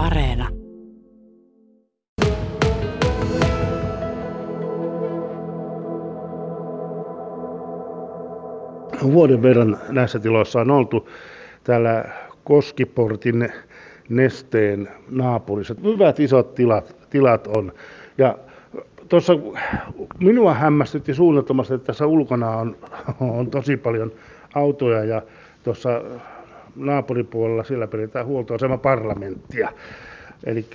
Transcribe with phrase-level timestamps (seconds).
[0.00, 0.48] Areena.
[9.02, 11.08] Vuoden verran näissä tiloissa on oltu
[11.64, 12.04] täällä
[12.44, 13.52] Koskiportin
[14.08, 15.74] nesteen naapurissa.
[15.84, 17.72] Hyvät isot tilat, tilat on.
[18.18, 18.38] Ja
[19.08, 19.32] tuossa
[20.20, 22.76] minua hämmästytti suunnattomasti, että tässä ulkona on,
[23.20, 24.12] on tosi paljon
[24.54, 25.22] autoja ja
[25.64, 26.02] tuossa
[26.76, 29.72] naapuripuolella siellä pidetään huoltoasema parlamenttia.
[30.44, 30.66] Eli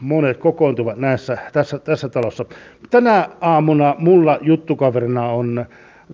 [0.00, 2.44] monet kokoontuvat näissä, tässä, tässä talossa.
[2.90, 5.66] Tänä aamuna mulla juttukaverina on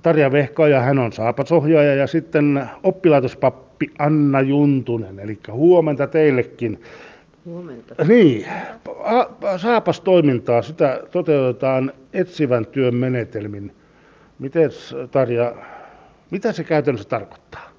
[0.03, 0.31] Tarja
[0.71, 6.83] ja hän on saapasohjaaja ja sitten oppilaitospappi Anna Juntunen, eli huomenta teillekin.
[7.45, 8.05] Huomenta.
[8.05, 8.47] Niin,
[9.57, 13.75] saapastoimintaa, sitä toteutetaan etsivän työn menetelmin.
[14.39, 14.71] Miten
[15.11, 15.55] Tarja,
[16.31, 17.71] mitä se käytännössä tarkoittaa?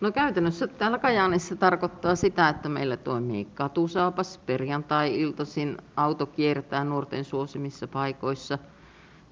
[0.00, 5.76] No käytännössä täällä Kajaanissa tarkoittaa sitä, että meillä toimii katusaapas perjantai-iltaisin.
[5.96, 8.58] Auto kiertää nuorten suosimissa paikoissa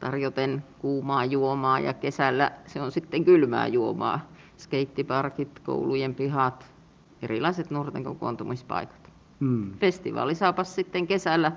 [0.01, 4.21] tarjoten kuumaa juomaa ja kesällä se on sitten kylmää juomaa.
[4.57, 6.73] Skeittiparkit, koulujen pihat,
[7.23, 9.11] erilaiset nuorten kokoontumispaikat.
[9.41, 9.71] Hmm.
[9.79, 11.53] Festivaalisaapas sitten kesällä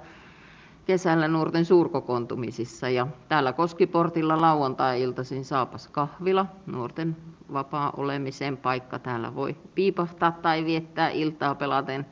[0.88, 2.90] kesällä nuorten suurkokoontumisissa.
[2.90, 7.18] Ja täällä Koskiportilla lauantai-iltaisin saapas kahvila, nuorten
[7.54, 9.00] vapaa olemisen paikka.
[9.00, 12.06] Täällä voi piipahtaa tai viettää iltaa pelaten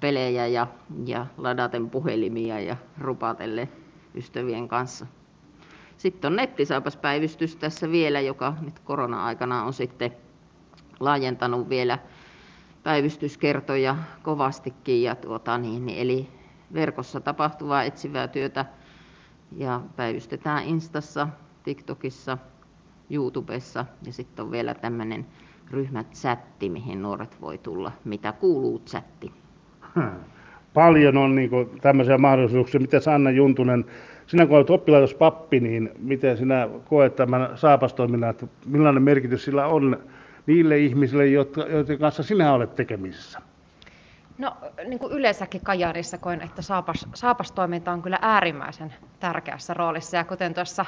[0.00, 0.66] pelejä ja,
[1.06, 3.68] ja ladaten puhelimia ja rupatelle
[4.14, 5.06] ystävien kanssa.
[5.96, 10.12] Sitten on nettisaapas-päivystys tässä vielä, joka nyt korona-aikana on sitten
[11.00, 11.98] laajentanut vielä
[12.82, 15.02] päivystyskertoja kovastikin.
[15.02, 16.37] Ja tuota, niin, eli
[16.74, 18.64] verkossa tapahtuvaa etsivää työtä
[19.56, 21.28] ja päivystetään Instassa,
[21.64, 22.38] TikTokissa,
[23.10, 25.26] YouTubessa ja sitten on vielä tämmöinen
[25.70, 27.92] ryhmächatti, mihin nuoret voi tulla.
[28.04, 29.32] Mitä kuuluu chatti?
[29.94, 30.10] Hmm.
[30.74, 32.80] Paljon on niin kuin, tämmöisiä mahdollisuuksia.
[32.80, 33.84] Miten Sanna Juntunen,
[34.26, 39.98] sinä kun olet oppilaitospappi, niin miten sinä koet tämän saapastoiminnan, että millainen merkitys sillä on
[40.46, 43.40] niille ihmisille, joiden kanssa sinä olet tekemisissä?
[44.38, 50.16] No niin kuin yleensäkin Kajaanissa koen, että saapas, saapastoiminta on kyllä äärimmäisen tärkeässä roolissa.
[50.16, 50.86] Ja kuten tuossa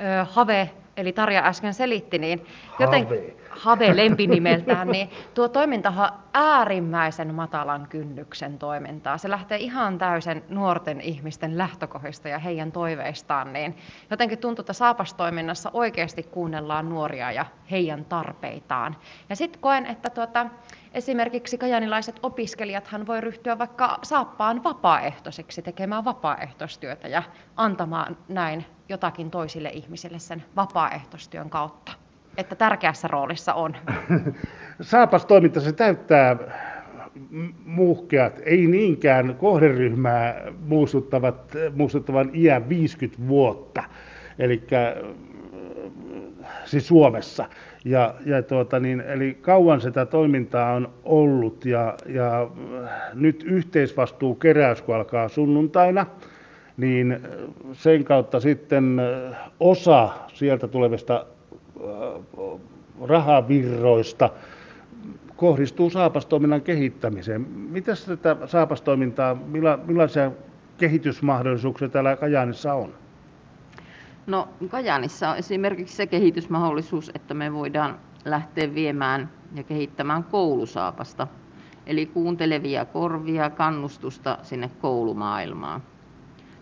[0.00, 2.46] ö, Have, eli Tarja äsken selitti, niin
[2.78, 3.34] joten, Have.
[3.50, 9.18] Have lempinimeltään, niin tuo toiminta on äärimmäisen matalan kynnyksen toimintaa.
[9.18, 13.52] Se lähtee ihan täysin nuorten ihmisten lähtökohdista ja heidän toiveistaan.
[13.52, 13.76] Niin
[14.10, 18.96] jotenkin tuntuu, että saapastoiminnassa oikeasti kuunnellaan nuoria ja heidän tarpeitaan.
[19.28, 20.46] Ja sitten koen, että tuota,
[20.94, 27.22] Esimerkiksi kajanilaiset opiskelijathan voi ryhtyä vaikka saappaan vapaaehtoiseksi tekemään vapaaehtoistyötä ja
[27.56, 31.92] antamaan näin jotakin toisille ihmisille sen vapaaehtoistyön kautta.
[32.36, 33.76] Että tärkeässä roolissa on.
[34.80, 36.36] Saapastoiminta se täyttää
[37.64, 40.42] muhkeat, ei niinkään kohderyhmää
[41.74, 43.84] muistuttavan iän 50 vuotta,
[44.38, 44.66] eli
[46.64, 47.44] siis Suomessa.
[47.84, 52.50] Ja, ja tuota niin, eli kauan sitä toimintaa on ollut ja, ja
[53.14, 56.06] nyt yhteisvastuukeräys, kun alkaa sunnuntaina,
[56.76, 57.20] niin
[57.72, 59.00] sen kautta sitten
[59.60, 61.26] osa sieltä tulevista
[63.02, 64.30] rahavirroista
[65.36, 67.40] kohdistuu saapastoiminnan kehittämiseen.
[67.70, 69.34] Miten tätä saapastoimintaa,
[69.86, 70.32] millaisia
[70.78, 72.92] kehitysmahdollisuuksia täällä Kajaanissa on?
[74.30, 81.26] No Kajaanissa on esimerkiksi se kehitysmahdollisuus, että me voidaan lähteä viemään ja kehittämään koulusaapasta,
[81.86, 85.82] eli kuuntelevia korvia, kannustusta sinne koulumaailmaan.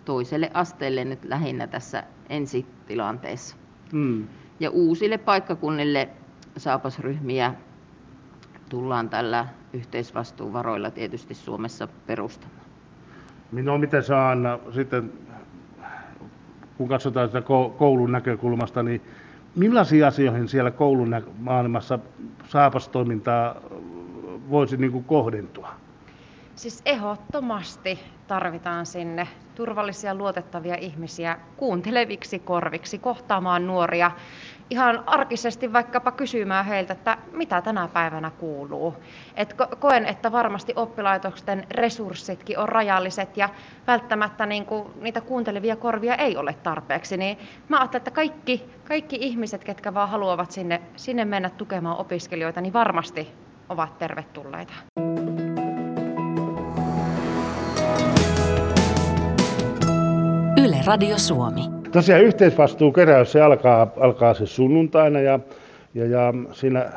[0.04, 3.56] Toiselle asteelle nyt lähinnä tässä ensitilanteessa.
[3.92, 4.28] Hmm.
[4.60, 6.08] Ja uusille paikkakunnille
[6.56, 7.54] saapasryhmiä
[8.68, 12.66] tullaan tällä yhteisvastuuvaroilla tietysti Suomessa perustamaan.
[13.52, 15.12] No miten saa Anna sitten
[16.78, 17.42] kun katsotaan sitä
[17.78, 19.02] koulun näkökulmasta, niin
[19.54, 21.98] millaisiin asioihin siellä koulun maailmassa
[22.48, 23.54] saapastoimintaa
[24.50, 25.68] voisi niin kuin kohdentua?
[26.54, 34.10] Siis ehdottomasti tarvitaan sinne turvallisia luotettavia ihmisiä kuunteleviksi korviksi kohtaamaan nuoria
[34.70, 38.94] ihan arkisesti vaikkapa kysymään heiltä, että mitä tänä päivänä kuuluu.
[39.34, 43.48] Et koen, että varmasti oppilaitosten resurssitkin on rajalliset ja
[43.86, 47.16] välttämättä niin kuin niitä kuuntelevia korvia ei ole tarpeeksi.
[47.16, 47.38] Niin
[47.68, 52.72] mä ajattelen, että kaikki, kaikki ihmiset, ketkä vaan haluavat sinne, sinne mennä tukemaan opiskelijoita, niin
[52.72, 53.32] varmasti
[53.68, 54.72] ovat tervetulleita.
[60.64, 61.77] Yle Radio Suomi.
[61.92, 65.40] Tosiaan yhteisvastuukeräys se alkaa, alkaa siis sunnuntaina ja,
[65.94, 66.92] ja, ja siinä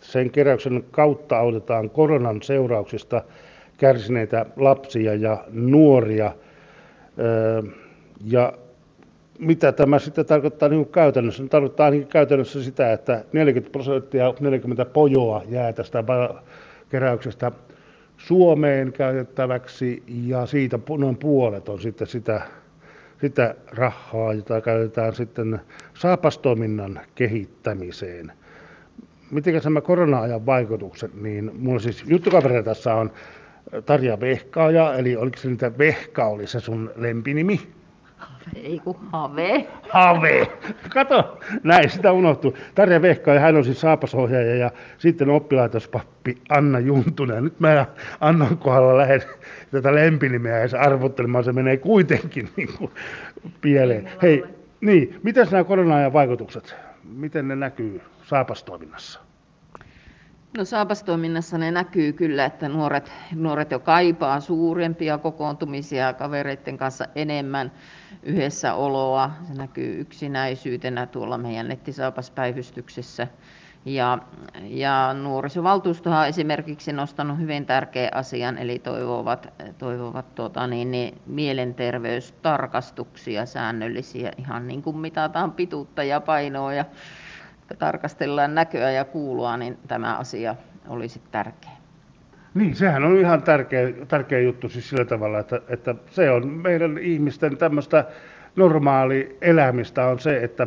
[0.00, 3.22] sen keräyksen kautta autetaan koronan seurauksista
[3.76, 6.32] kärsineitä lapsia ja nuoria.
[8.24, 8.52] Ja
[9.38, 11.42] mitä tämä sitten tarkoittaa niin käytännössä?
[11.42, 16.04] Se tarkoittaa ainakin käytännössä sitä, että 40 prosenttia, 40 pojoa jää tästä
[16.88, 17.52] keräyksestä
[18.16, 22.42] Suomeen käytettäväksi ja siitä noin puolet on sitten sitä,
[23.20, 25.60] sitä rahaa, jota käytetään sitten
[25.94, 28.32] saapastoiminnan kehittämiseen.
[29.30, 33.10] Miten nämä korona-ajan vaikutukset, niin mulla siis juttukaveri tässä on
[33.86, 37.60] Tarja Vehkaaja, eli oliko se niitä Vehka oli se sun lempinimi?
[38.54, 39.66] Ei kun Have.
[39.88, 40.46] Have.
[40.88, 42.56] Kato, näin sitä unohtuu.
[42.74, 47.44] Tarja Vehka ja hän on siis saapasohjaaja ja sitten oppilaitospappi Anna Juntunen.
[47.44, 47.86] Nyt mä
[48.20, 49.22] Annan kohdalla lähden
[49.70, 52.90] tätä lempinimeä ja se arvottelemaan, se menee kuitenkin niin kuin
[53.60, 54.10] pieleen.
[54.22, 54.44] Hei,
[54.80, 59.27] niin, miten nämä korona-ajan vaikutukset, miten ne näkyy saapastoiminnassa?
[60.56, 67.72] No saapastoiminnassa ne näkyy kyllä, että nuoret, nuoret jo kaipaa suurempia kokoontumisia kavereiden kanssa enemmän
[68.22, 69.30] yhdessä oloa.
[69.48, 73.28] Se näkyy yksinäisyytenä tuolla meidän nettisaapaspäivystyksessä.
[73.84, 74.18] Ja,
[74.62, 79.48] ja nuorisovaltuustohan on esimerkiksi nostanut hyvin tärkeän asian, eli toivovat,
[79.78, 86.84] toivovat tuota, niin, niin, mielenterveystarkastuksia säännöllisiä, ihan niin kuin mitataan pituutta ja painoa ja
[87.74, 90.56] tarkastellaan näköä ja kuulua, niin tämä asia
[90.88, 91.70] olisi tärkeä.
[92.54, 96.98] Niin, sehän on ihan tärkeä, tärkeä juttu siis sillä tavalla, että, että se on meidän
[96.98, 98.04] ihmisten tämmöistä
[98.56, 100.66] normaali elämistä on se, että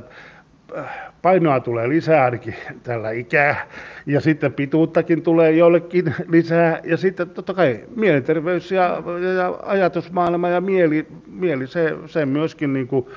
[0.77, 0.85] äh,
[1.21, 3.67] painoa tulee lisää ainakin tällä ikää,
[4.05, 9.03] ja sitten pituuttakin tulee jollekin lisää, ja sitten totta kai mielenterveys ja,
[9.35, 13.07] ja ajatusmaailma ja mieli, mieli se, se myöskin niin kuin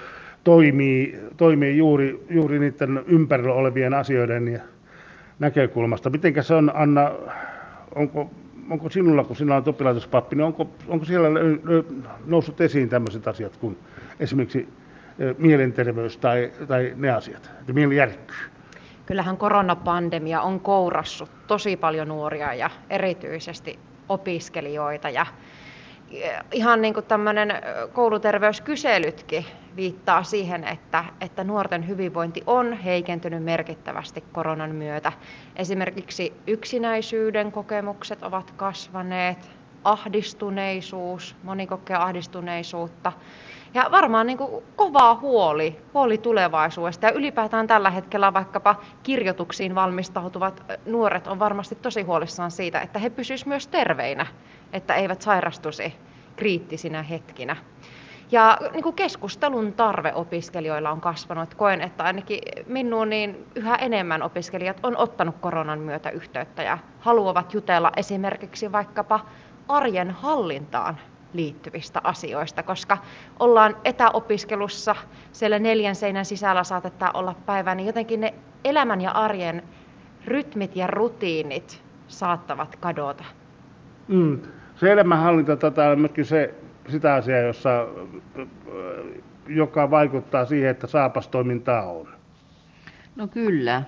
[0.44, 4.60] toimii, toimii juuri, juuri niiden ympärillä olevien asioiden ja
[5.38, 6.10] näkökulmasta.
[6.10, 7.10] Mitenkä se on, Anna,
[7.94, 8.30] onko,
[8.70, 11.28] onko sinulla, kun sinä olet oppilaitospappi, niin onko, onko siellä
[12.26, 13.78] noussut esiin tämmöiset asiat kuin
[14.20, 14.68] esimerkiksi
[15.38, 18.36] mielenterveys tai, tai ne asiat, että mieli järkkyy?
[19.06, 25.26] Kyllähän koronapandemia on kourassut tosi paljon nuoria ja erityisesti opiskelijoita ja
[26.52, 27.52] ihan niin kuin tämmöinen
[27.92, 29.44] kouluterveyskyselytkin
[29.76, 35.12] viittaa siihen, että, että nuorten hyvinvointi on heikentynyt merkittävästi koronan myötä.
[35.56, 39.50] Esimerkiksi yksinäisyyden kokemukset ovat kasvaneet,
[39.84, 43.12] ahdistuneisuus, moni kokee ahdistuneisuutta.
[43.74, 47.06] Ja varmaan niin kuin kovaa huoli, huoli tulevaisuudesta.
[47.06, 53.10] Ja ylipäätään tällä hetkellä vaikkapa kirjoituksiin valmistautuvat nuoret on varmasti tosi huolissaan siitä, että he
[53.10, 54.26] pysyisivät myös terveinä,
[54.74, 55.94] että eivät sairastuisi
[56.36, 57.56] kriittisinä hetkinä.
[58.32, 61.54] Ja niin kuin keskustelun tarve opiskelijoilla on kasvanut.
[61.54, 67.54] Koen, että ainakin minuun niin yhä enemmän opiskelijat on ottanut koronan myötä yhteyttä ja haluavat
[67.54, 69.26] jutella esimerkiksi vaikkapa
[69.68, 70.98] arjen hallintaan
[71.32, 72.98] liittyvistä asioista, koska
[73.40, 74.96] ollaan etäopiskelussa,
[75.32, 78.34] siellä neljän seinän sisällä saatetaan olla päivä, niin jotenkin ne
[78.64, 79.62] elämän ja arjen
[80.24, 83.24] rytmit ja rutiinit saattavat kadota.
[84.08, 84.40] Mm.
[84.76, 86.54] Se elämänhallinta tätä on myöskin se,
[86.88, 87.86] sitä asiaa, jossa,
[89.46, 92.08] joka vaikuttaa siihen, että saapastoimintaa on.
[93.16, 93.82] No kyllä.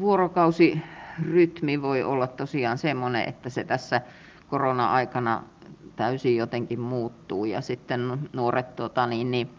[0.00, 4.00] Vuorokausirytmi voi olla tosiaan semmoinen, että se tässä
[4.48, 5.42] korona-aikana
[5.96, 9.50] täysin jotenkin muuttuu ja sitten nuoret tota, niin, niin,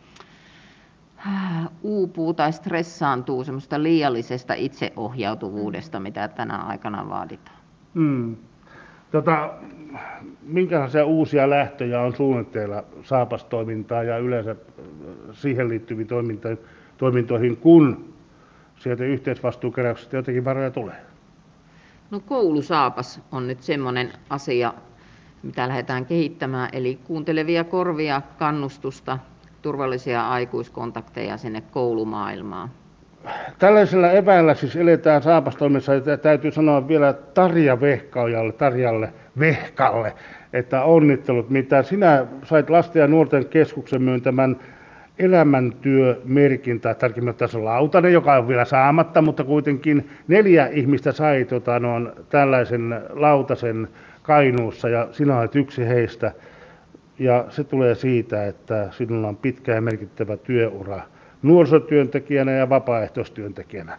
[1.81, 7.57] uupuu tai stressaantuu semmoista liiallisesta itseohjautuvuudesta, mitä tänä aikana vaaditaan.
[7.93, 8.35] Mm.
[9.11, 9.53] Tota,
[10.41, 14.55] minkälaisia uusia lähtöjä on suunnitteilla saapastoimintaa ja yleensä
[15.31, 16.07] siihen liittyviin
[16.97, 18.13] toimintoihin, kun
[18.75, 20.95] sieltä yhteisvastuukeräyksestä jotenkin varoja tulee?
[22.11, 24.73] No koulusaapas on nyt semmoinen asia,
[25.43, 29.19] mitä lähdetään kehittämään, eli kuuntelevia korvia, kannustusta,
[29.61, 32.69] turvallisia aikuiskontakteja sinne koulumaailmaan.
[33.59, 40.13] Tällaisella eväillä siis eletään saapastoimissa, ja täytyy sanoa vielä Tarja Vehkaajalle, Tarjalle Vehkalle,
[40.53, 44.57] että onnittelut, mitä sinä sait lasten ja nuorten keskuksen myöntämän
[45.19, 51.79] elämäntyömerkintä, tarkemmin tässä on lautanen, joka on vielä saamatta, mutta kuitenkin neljä ihmistä sai tota,
[51.79, 53.87] noin, tällaisen lautasen
[54.21, 54.89] Kainuussa.
[54.89, 56.31] Ja sinä olet yksi heistä.
[57.19, 61.01] Ja se tulee siitä, että sinulla on pitkä ja merkittävä työura
[61.41, 63.97] nuorisotyöntekijänä ja vapaaehtoistyöntekijänä.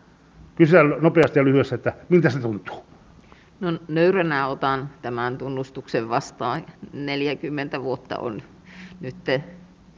[0.54, 2.84] Kysy nopeasti ja lyhyesti, että miltä se tuntuu?
[3.60, 6.66] No nöyränä otan tämän tunnustuksen vastaan.
[6.92, 8.42] 40 vuotta on
[9.00, 9.16] nyt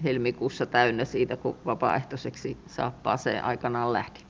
[0.04, 4.29] helmikuussa täynnä siitä, kun vapaaehtoiseksi saappaaseen aikanaan lähdin.